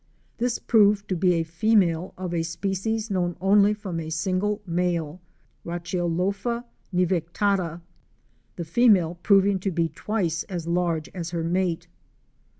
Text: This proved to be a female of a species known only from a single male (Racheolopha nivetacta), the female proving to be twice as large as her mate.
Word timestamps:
This 0.39 0.57
proved 0.57 1.07
to 1.09 1.15
be 1.15 1.33
a 1.35 1.43
female 1.43 2.15
of 2.17 2.33
a 2.33 2.41
species 2.41 3.11
known 3.11 3.35
only 3.39 3.71
from 3.75 3.99
a 3.99 4.09
single 4.09 4.59
male 4.65 5.21
(Racheolopha 5.63 6.63
nivetacta), 6.91 7.81
the 8.55 8.65
female 8.65 9.19
proving 9.21 9.59
to 9.59 9.69
be 9.69 9.89
twice 9.89 10.41
as 10.45 10.65
large 10.65 11.07
as 11.09 11.29
her 11.29 11.43
mate. 11.43 11.87